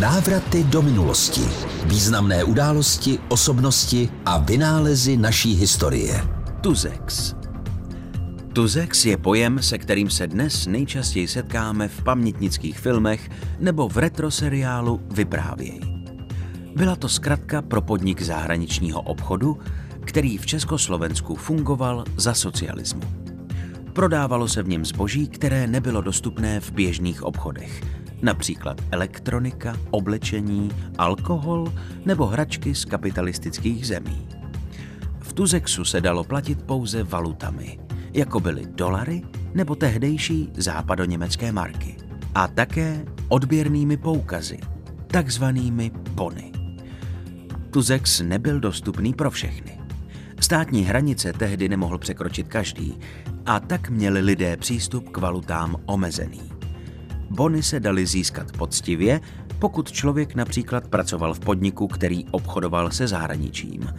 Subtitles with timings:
[0.00, 1.40] Návraty do minulosti.
[1.84, 6.24] Významné události, osobnosti a vynálezy naší historie.
[6.60, 7.34] Tuzex.
[8.52, 15.00] Tuzex je pojem, se kterým se dnes nejčastěji setkáme v pamětnických filmech nebo v retroseriálu
[15.14, 15.80] Vyprávěj.
[16.76, 19.58] Byla to zkratka pro podnik zahraničního obchodu,
[20.04, 23.02] který v Československu fungoval za socialismu.
[23.92, 27.82] Prodávalo se v něm zboží, které nebylo dostupné v běžných obchodech,
[28.22, 31.72] například elektronika, oblečení, alkohol
[32.04, 34.28] nebo hračky z kapitalistických zemí.
[35.20, 37.78] V Tuzexu se dalo platit pouze valutami,
[38.12, 39.22] jako byly dolary
[39.54, 41.96] nebo tehdejší západoněmecké marky.
[42.34, 44.58] A také odběrnými poukazy,
[45.06, 46.52] takzvanými bony.
[47.70, 49.80] Tuzex nebyl dostupný pro všechny.
[50.40, 52.98] Státní hranice tehdy nemohl překročit každý
[53.46, 56.51] a tak měli lidé přístup k valutám omezený.
[57.32, 59.20] Bony se daly získat poctivě,
[59.58, 63.94] pokud člověk například pracoval v podniku, který obchodoval se zahraničím.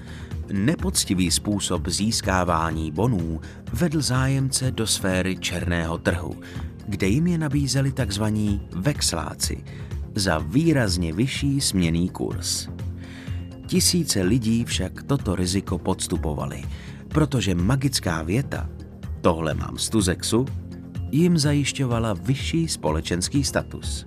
[0.51, 3.41] Nepoctivý způsob získávání bonů
[3.73, 6.35] vedl zájemce do sféry černého trhu,
[6.87, 8.23] kde jim je nabízeli tzv.
[8.75, 9.63] vexláci
[10.15, 12.67] za výrazně vyšší směný kurz.
[13.67, 16.63] Tisíce lidí však toto riziko podstupovali,
[17.07, 18.69] protože magická věta
[19.21, 20.45] tohle mám z Tuzexu
[21.13, 24.05] jim zajišťovala vyšší společenský status.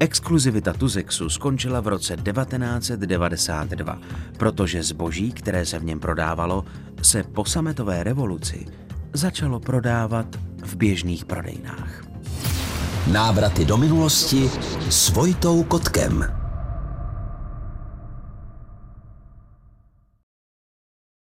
[0.00, 3.98] Exkluzivita Tuzexu skončila v roce 1992,
[4.36, 6.64] protože zboží, které se v něm prodávalo,
[7.02, 8.66] se po sametové revoluci
[9.12, 12.04] začalo prodávat v běžných prodejnách.
[13.12, 14.50] Návraty do minulosti
[14.88, 16.43] s Vojtou Kotkem.